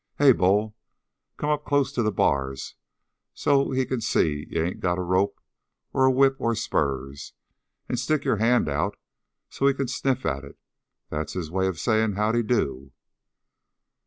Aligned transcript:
Hey, 0.17 0.31
Bull, 0.31 0.75
come 1.37 1.51
up 1.51 1.63
close 1.63 1.91
to 1.91 2.01
the 2.01 2.11
bars 2.11 2.73
so's 3.35 3.77
he 3.77 3.85
can 3.85 4.01
see 4.01 4.47
you 4.49 4.63
ain't 4.65 4.79
got 4.79 4.97
a 4.97 5.03
rope 5.03 5.39
or 5.93 6.05
a 6.05 6.11
whip 6.11 6.37
or 6.39 6.55
spurs, 6.55 7.33
and 7.87 7.99
stick 7.99 8.25
your 8.25 8.37
hand 8.37 8.67
out 8.67 8.97
so's 9.49 9.69
he 9.69 9.73
can 9.77 9.87
sniff 9.87 10.25
at 10.25 10.43
it. 10.43 10.57
That's 11.11 11.33
his 11.33 11.51
way 11.51 11.67
of 11.67 11.77
saying 11.77 12.13
how 12.13 12.31
d'ye 12.31 12.41
do." 12.41 12.93